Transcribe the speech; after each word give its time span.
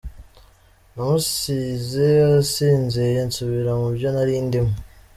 Namusize 0.93 2.07
asinziye 2.39 3.19
nsubira 3.27 3.71
mubyo 3.79 4.07
nari 4.15 4.35
ndimo. 4.47 4.73